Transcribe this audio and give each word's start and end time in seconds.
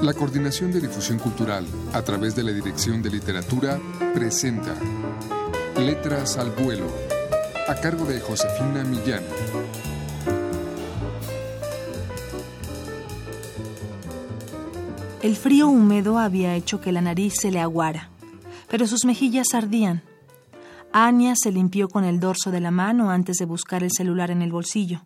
La 0.00 0.14
Coordinación 0.14 0.70
de 0.70 0.80
Difusión 0.80 1.18
Cultural, 1.18 1.66
a 1.92 2.02
través 2.02 2.36
de 2.36 2.44
la 2.44 2.52
Dirección 2.52 3.02
de 3.02 3.10
Literatura, 3.10 3.80
presenta 4.14 4.76
Letras 5.76 6.38
al 6.38 6.52
Vuelo, 6.52 6.86
a 7.66 7.74
cargo 7.74 8.04
de 8.04 8.20
Josefina 8.20 8.84
Millán. 8.84 9.24
El 15.20 15.34
frío 15.34 15.66
húmedo 15.66 16.18
había 16.18 16.54
hecho 16.54 16.80
que 16.80 16.92
la 16.92 17.00
nariz 17.00 17.34
se 17.34 17.50
le 17.50 17.58
aguara, 17.58 18.08
pero 18.70 18.86
sus 18.86 19.04
mejillas 19.04 19.52
ardían. 19.52 20.04
Anya 20.92 21.34
se 21.34 21.50
limpió 21.50 21.88
con 21.88 22.04
el 22.04 22.20
dorso 22.20 22.52
de 22.52 22.60
la 22.60 22.70
mano 22.70 23.10
antes 23.10 23.38
de 23.38 23.46
buscar 23.46 23.82
el 23.82 23.90
celular 23.90 24.30
en 24.30 24.42
el 24.42 24.52
bolsillo. 24.52 25.04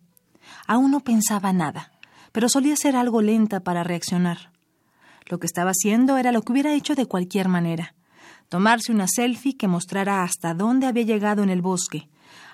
Aún 0.66 0.90
no 0.90 1.00
pensaba 1.00 1.54
nada, 1.54 1.92
pero 2.30 2.50
solía 2.50 2.76
ser 2.76 2.94
algo 2.94 3.22
lenta 3.22 3.60
para 3.60 3.84
reaccionar. 3.84 4.51
Lo 5.26 5.38
que 5.38 5.46
estaba 5.46 5.70
haciendo 5.70 6.16
era 6.18 6.32
lo 6.32 6.42
que 6.42 6.52
hubiera 6.52 6.74
hecho 6.74 6.94
de 6.94 7.06
cualquier 7.06 7.48
manera. 7.48 7.94
Tomarse 8.48 8.92
una 8.92 9.06
selfie 9.08 9.56
que 9.56 9.68
mostrara 9.68 10.22
hasta 10.22 10.54
dónde 10.54 10.86
había 10.86 11.04
llegado 11.04 11.42
en 11.42 11.50
el 11.50 11.62
bosque, 11.62 12.08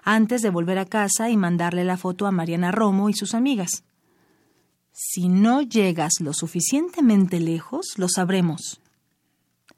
antes 0.04 0.42
de 0.42 0.50
volver 0.50 0.78
a 0.78 0.86
casa 0.86 1.30
y 1.30 1.36
mandarle 1.36 1.84
la 1.84 1.96
foto 1.96 2.26
a 2.26 2.30
Mariana 2.30 2.70
Romo 2.70 3.08
y 3.08 3.14
sus 3.14 3.34
amigas. 3.34 3.84
Si 4.92 5.28
no 5.28 5.62
llegas 5.62 6.14
lo 6.20 6.32
suficientemente 6.32 7.40
lejos, 7.40 7.94
lo 7.96 8.08
sabremos. 8.08 8.80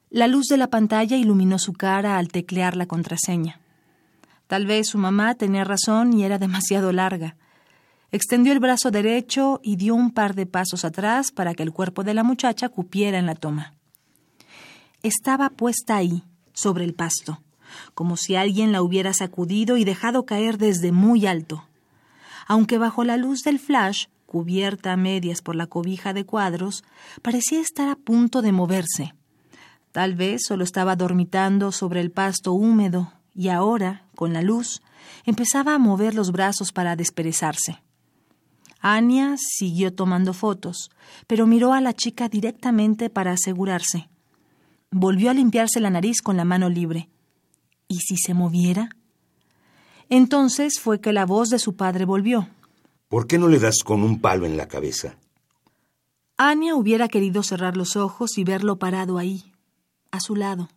La 0.09 0.27
luz 0.27 0.47
de 0.47 0.57
la 0.57 0.67
pantalla 0.67 1.15
iluminó 1.15 1.59
su 1.59 1.73
cara 1.73 2.17
al 2.17 2.27
teclear 2.29 2.75
la 2.75 2.85
contraseña. 2.85 3.61
Tal 4.47 4.65
vez 4.65 4.87
su 4.89 4.97
mamá 4.97 5.35
tenía 5.35 5.63
razón 5.63 6.11
y 6.11 6.25
era 6.25 6.37
demasiado 6.37 6.91
larga. 6.91 7.37
Extendió 8.13 8.51
el 8.51 8.59
brazo 8.59 8.91
derecho 8.91 9.61
y 9.63 9.77
dio 9.77 9.95
un 9.95 10.11
par 10.11 10.35
de 10.35 10.45
pasos 10.45 10.83
atrás 10.83 11.31
para 11.31 11.53
que 11.53 11.63
el 11.63 11.71
cuerpo 11.71 12.03
de 12.03 12.13
la 12.13 12.23
muchacha 12.23 12.67
cupiera 12.67 13.17
en 13.17 13.25
la 13.25 13.35
toma. 13.35 13.73
Estaba 15.01 15.49
puesta 15.49 15.95
ahí, 15.95 16.23
sobre 16.53 16.83
el 16.83 16.93
pasto, 16.93 17.41
como 17.93 18.17
si 18.17 18.35
alguien 18.35 18.73
la 18.73 18.81
hubiera 18.81 19.13
sacudido 19.13 19.77
y 19.77 19.85
dejado 19.85 20.25
caer 20.25 20.57
desde 20.57 20.91
muy 20.91 21.25
alto. 21.25 21.63
Aunque 22.47 22.77
bajo 22.77 23.05
la 23.05 23.15
luz 23.15 23.43
del 23.43 23.59
flash, 23.59 24.07
cubierta 24.25 24.91
a 24.91 24.97
medias 24.97 25.41
por 25.41 25.55
la 25.55 25.67
cobija 25.67 26.11
de 26.13 26.25
cuadros, 26.25 26.83
parecía 27.21 27.61
estar 27.61 27.87
a 27.87 27.95
punto 27.95 28.41
de 28.41 28.51
moverse. 28.51 29.13
Tal 29.93 30.15
vez 30.15 30.41
solo 30.45 30.65
estaba 30.65 30.97
dormitando 30.97 31.71
sobre 31.71 32.01
el 32.01 32.11
pasto 32.11 32.51
húmedo 32.51 33.13
y 33.33 33.47
ahora, 33.47 34.03
con 34.15 34.33
la 34.33 34.41
luz, 34.41 34.81
empezaba 35.25 35.75
a 35.75 35.79
mover 35.79 36.13
los 36.13 36.33
brazos 36.33 36.73
para 36.73 36.97
desperezarse. 36.97 37.81
Anya 38.81 39.35
siguió 39.37 39.93
tomando 39.93 40.33
fotos, 40.33 40.89
pero 41.27 41.45
miró 41.45 41.73
a 41.73 41.81
la 41.81 41.93
chica 41.93 42.29
directamente 42.29 43.11
para 43.11 43.33
asegurarse. 43.33 44.09
Volvió 44.89 45.29
a 45.29 45.35
limpiarse 45.35 45.79
la 45.79 45.91
nariz 45.91 46.21
con 46.23 46.35
la 46.35 46.45
mano 46.45 46.67
libre. 46.67 47.07
¿Y 47.87 47.99
si 47.99 48.17
se 48.17 48.33
moviera? 48.33 48.89
Entonces 50.09 50.79
fue 50.79 50.99
que 50.99 51.13
la 51.13 51.27
voz 51.27 51.49
de 51.49 51.59
su 51.59 51.75
padre 51.75 52.05
volvió. 52.05 52.49
¿Por 53.07 53.27
qué 53.27 53.37
no 53.37 53.47
le 53.47 53.59
das 53.59 53.83
con 53.83 54.01
un 54.03 54.19
palo 54.19 54.47
en 54.47 54.57
la 54.57 54.67
cabeza? 54.67 55.15
Anya 56.37 56.75
hubiera 56.75 57.07
querido 57.07 57.43
cerrar 57.43 57.77
los 57.77 57.95
ojos 57.95 58.39
y 58.39 58.43
verlo 58.43 58.79
parado 58.79 59.19
ahí, 59.19 59.53
a 60.09 60.19
su 60.19 60.35
lado, 60.35 60.69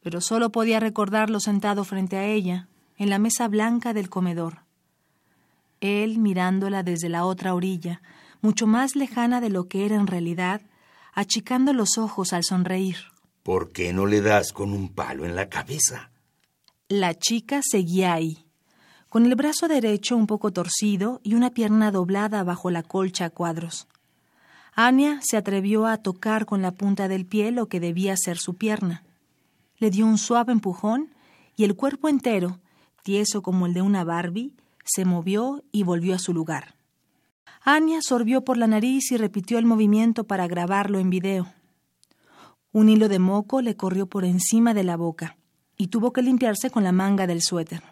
pero 0.00 0.22
solo 0.22 0.50
podía 0.50 0.80
recordarlo 0.80 1.40
sentado 1.40 1.84
frente 1.84 2.16
a 2.16 2.24
ella, 2.24 2.68
en 2.96 3.10
la 3.10 3.18
mesa 3.18 3.48
blanca 3.48 3.92
del 3.92 4.08
comedor 4.08 4.67
él 5.80 6.18
mirándola 6.18 6.82
desde 6.82 7.08
la 7.08 7.24
otra 7.24 7.54
orilla, 7.54 8.02
mucho 8.40 8.66
más 8.66 8.96
lejana 8.96 9.40
de 9.40 9.50
lo 9.50 9.68
que 9.68 9.84
era 9.84 9.96
en 9.96 10.06
realidad, 10.06 10.60
achicando 11.12 11.72
los 11.72 11.98
ojos 11.98 12.32
al 12.32 12.44
sonreír. 12.44 12.96
¿Por 13.42 13.72
qué 13.72 13.92
no 13.92 14.06
le 14.06 14.20
das 14.20 14.52
con 14.52 14.72
un 14.72 14.88
palo 14.90 15.24
en 15.24 15.34
la 15.34 15.48
cabeza? 15.48 16.10
La 16.88 17.14
chica 17.14 17.60
seguía 17.62 18.12
ahí, 18.12 18.44
con 19.08 19.26
el 19.26 19.34
brazo 19.34 19.68
derecho 19.68 20.16
un 20.16 20.26
poco 20.26 20.52
torcido 20.52 21.20
y 21.22 21.34
una 21.34 21.50
pierna 21.50 21.90
doblada 21.90 22.44
bajo 22.44 22.70
la 22.70 22.82
colcha 22.82 23.26
a 23.26 23.30
cuadros. 23.30 23.88
Anya 24.74 25.20
se 25.22 25.36
atrevió 25.36 25.86
a 25.86 25.96
tocar 25.96 26.46
con 26.46 26.62
la 26.62 26.72
punta 26.72 27.08
del 27.08 27.26
pie 27.26 27.50
lo 27.50 27.66
que 27.66 27.80
debía 27.80 28.16
ser 28.16 28.38
su 28.38 28.54
pierna. 28.54 29.02
Le 29.78 29.90
dio 29.90 30.06
un 30.06 30.18
suave 30.18 30.52
empujón 30.52 31.08
y 31.56 31.64
el 31.64 31.74
cuerpo 31.74 32.08
entero, 32.08 32.60
tieso 33.02 33.42
como 33.42 33.66
el 33.66 33.74
de 33.74 33.82
una 33.82 34.04
Barbie, 34.04 34.52
se 34.88 35.04
movió 35.04 35.62
y 35.70 35.82
volvió 35.82 36.14
a 36.14 36.18
su 36.18 36.32
lugar. 36.32 36.74
Anya 37.62 38.00
sorbió 38.02 38.44
por 38.44 38.56
la 38.56 38.66
nariz 38.66 39.12
y 39.12 39.16
repitió 39.16 39.58
el 39.58 39.66
movimiento 39.66 40.24
para 40.24 40.46
grabarlo 40.46 40.98
en 40.98 41.10
video. 41.10 41.52
Un 42.72 42.88
hilo 42.88 43.08
de 43.08 43.18
moco 43.18 43.60
le 43.60 43.76
corrió 43.76 44.06
por 44.06 44.24
encima 44.24 44.74
de 44.74 44.84
la 44.84 44.96
boca 44.96 45.36
y 45.76 45.88
tuvo 45.88 46.12
que 46.12 46.22
limpiarse 46.22 46.70
con 46.70 46.84
la 46.84 46.92
manga 46.92 47.26
del 47.26 47.42
suéter. 47.42 47.82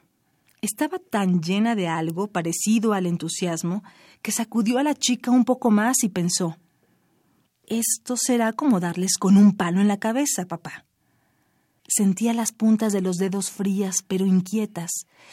Estaba 0.62 0.98
tan 0.98 1.42
llena 1.42 1.74
de 1.74 1.88
algo 1.88 2.28
parecido 2.28 2.94
al 2.94 3.06
entusiasmo 3.06 3.84
que 4.22 4.32
sacudió 4.32 4.78
a 4.78 4.82
la 4.82 4.94
chica 4.94 5.30
un 5.30 5.44
poco 5.44 5.70
más 5.70 6.02
y 6.02 6.08
pensó 6.08 6.56
Esto 7.66 8.16
será 8.16 8.52
como 8.52 8.80
darles 8.80 9.18
con 9.18 9.36
un 9.36 9.56
palo 9.56 9.80
en 9.80 9.88
la 9.88 9.98
cabeza, 9.98 10.46
papá. 10.46 10.85
Sentía 11.88 12.32
las 12.34 12.52
puntas 12.52 12.92
de 12.92 13.00
los 13.00 13.16
dedos 13.16 13.50
frías 13.50 13.96
pero 14.06 14.26
inquietas 14.26 14.90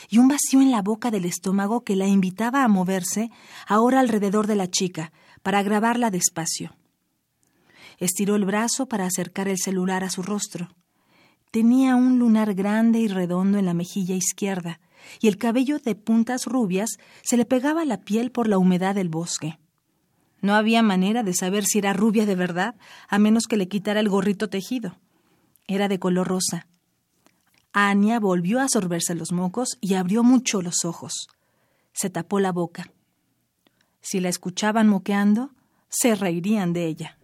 y 0.09 0.19
un 0.19 0.27
vacío 0.27 0.61
en 0.61 0.71
la 0.71 0.81
boca 0.81 1.09
del 1.09 1.25
estómago 1.25 1.81
que 1.81 1.95
la 1.95 2.07
invitaba 2.07 2.63
a 2.63 2.67
moverse 2.67 3.31
ahora 3.67 3.99
alrededor 3.99 4.47
de 4.47 4.55
la 4.55 4.69
chica 4.69 5.11
para 5.41 5.63
grabarla 5.63 6.11
despacio. 6.11 6.75
Estiró 7.97 8.35
el 8.35 8.45
brazo 8.45 8.87
para 8.87 9.05
acercar 9.05 9.47
el 9.47 9.57
celular 9.57 10.03
a 10.03 10.09
su 10.09 10.23
rostro. 10.23 10.69
Tenía 11.51 11.95
un 11.95 12.19
lunar 12.19 12.53
grande 12.53 12.99
y 12.99 13.07
redondo 13.07 13.57
en 13.57 13.65
la 13.65 13.73
mejilla 13.73 14.15
izquierda, 14.15 14.79
y 15.21 15.27
el 15.27 15.37
cabello 15.37 15.79
de 15.79 15.95
puntas 15.95 16.45
rubias 16.45 16.97
se 17.21 17.37
le 17.37 17.45
pegaba 17.45 17.81
a 17.81 17.85
la 17.85 18.01
piel 18.01 18.31
por 18.31 18.47
la 18.47 18.57
humedad 18.57 18.95
del 18.95 19.09
bosque. 19.09 19.59
No 20.41 20.55
había 20.55 20.81
manera 20.81 21.23
de 21.23 21.33
saber 21.33 21.65
si 21.65 21.79
era 21.79 21.93
rubia 21.93 22.25
de 22.25 22.35
verdad, 22.35 22.75
a 23.07 23.19
menos 23.19 23.45
que 23.47 23.57
le 23.57 23.67
quitara 23.67 23.99
el 23.99 24.09
gorrito 24.09 24.49
tejido. 24.49 24.97
Era 25.67 25.87
de 25.87 25.97
color 25.97 26.27
rosa. 26.27 26.67
Anya 27.71 28.19
volvió 28.19 28.59
a 28.59 28.67
sorberse 28.67 29.15
los 29.15 29.31
mocos 29.31 29.77
y 29.79 29.93
abrió 29.93 30.21
mucho 30.21 30.61
los 30.61 30.83
ojos. 30.83 31.27
Se 31.93 32.09
tapó 32.09 32.39
la 32.39 32.51
boca. 32.51 32.91
Si 34.01 34.19
la 34.19 34.27
escuchaban 34.27 34.89
moqueando, 34.89 35.51
se 35.87 36.15
reirían 36.15 36.73
de 36.73 36.85
ella. 36.87 37.17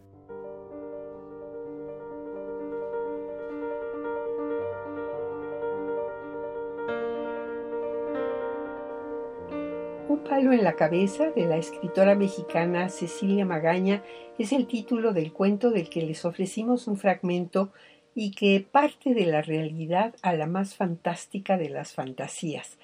Un 10.08 10.24
palo 10.24 10.54
en 10.54 10.64
la 10.64 10.78
cabeza 10.78 11.32
de 11.32 11.46
la 11.46 11.58
escritora 11.58 12.16
mexicana 12.16 12.88
Cecilia 12.88 13.46
Magaña 13.46 14.02
es 14.38 14.54
el 14.54 14.66
título 14.66 15.12
del 15.12 15.34
cuento 15.34 15.72
del 15.72 15.90
que 15.90 16.02
les 16.02 16.24
ofrecimos 16.24 16.88
un 16.88 16.96
fragmento 16.96 17.74
y 18.22 18.32
que 18.32 18.60
parte 18.60 19.14
de 19.14 19.26
la 19.26 19.42
realidad 19.42 20.14
a 20.24 20.34
la 20.34 20.46
más 20.46 20.76
fantástica 20.76 21.58
de 21.58 21.70
las 21.70 21.94
fantasías. 21.94 22.78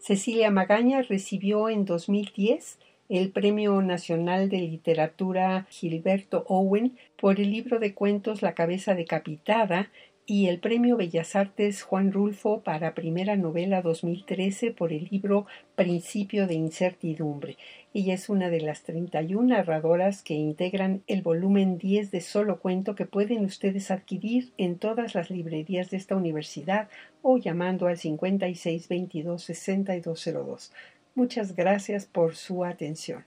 Cecilia 0.00 0.50
Magaña 0.50 1.02
recibió 1.02 1.68
en 1.68 1.84
2010 1.84 2.80
el 3.08 3.30
Premio 3.30 3.80
Nacional 3.80 4.48
de 4.48 4.58
Literatura 4.58 5.68
Gilberto 5.70 6.44
Owen 6.48 6.98
por 7.16 7.38
el 7.38 7.52
libro 7.52 7.78
de 7.78 7.94
cuentos 7.94 8.42
La 8.42 8.54
cabeza 8.54 8.96
decapitada 8.96 9.92
y 10.32 10.46
el 10.46 10.60
Premio 10.60 10.96
Bellas 10.96 11.36
Artes 11.36 11.82
Juan 11.82 12.10
Rulfo 12.10 12.62
para 12.62 12.94
primera 12.94 13.36
novela 13.36 13.82
2013 13.82 14.70
por 14.70 14.90
el 14.90 15.06
libro 15.10 15.44
Principio 15.74 16.46
de 16.46 16.54
Incertidumbre. 16.54 17.58
Ella 17.92 18.14
es 18.14 18.30
una 18.30 18.48
de 18.48 18.62
las 18.62 18.82
31 18.82 19.48
narradoras 19.48 20.22
que 20.22 20.32
integran 20.32 21.02
el 21.06 21.20
volumen 21.20 21.76
10 21.76 22.10
de 22.10 22.22
Solo 22.22 22.60
Cuento 22.60 22.94
que 22.94 23.04
pueden 23.04 23.44
ustedes 23.44 23.90
adquirir 23.90 24.54
en 24.56 24.78
todas 24.78 25.14
las 25.14 25.28
librerías 25.28 25.90
de 25.90 25.98
esta 25.98 26.16
universidad 26.16 26.88
o 27.20 27.36
llamando 27.36 27.86
al 27.86 27.98
56 27.98 28.88
22 28.88 29.42
6202. 29.42 30.72
Muchas 31.14 31.54
gracias 31.54 32.06
por 32.06 32.36
su 32.36 32.64
atención. 32.64 33.26